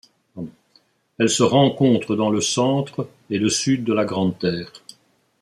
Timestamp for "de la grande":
3.83-4.35